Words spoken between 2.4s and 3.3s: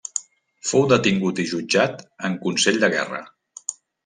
consell de guerra.